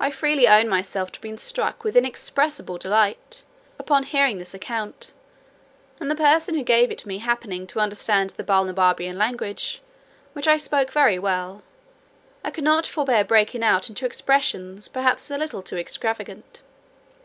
I 0.00 0.10
freely 0.10 0.48
own 0.48 0.68
myself 0.68 1.12
to 1.12 1.18
have 1.18 1.22
been 1.22 1.38
struck 1.38 1.84
with 1.84 1.94
inexpressible 1.96 2.76
delight, 2.76 3.44
upon 3.78 4.02
hearing 4.02 4.38
this 4.38 4.52
account: 4.52 5.12
and 6.00 6.10
the 6.10 6.16
person 6.16 6.56
who 6.56 6.64
gave 6.64 6.90
it 6.90 7.06
me 7.06 7.18
happening 7.18 7.64
to 7.68 7.78
understand 7.78 8.30
the 8.30 8.42
Balnibarbian 8.42 9.14
language, 9.16 9.80
which 10.32 10.48
I 10.48 10.56
spoke 10.56 10.90
very 10.90 11.20
well, 11.20 11.62
I 12.42 12.50
could 12.50 12.64
not 12.64 12.84
forbear 12.84 13.22
breaking 13.22 13.62
out 13.62 13.88
into 13.88 14.06
expressions, 14.06 14.88
perhaps 14.88 15.30
a 15.30 15.38
little 15.38 15.62
too 15.62 15.76
extravagant. 15.78 16.62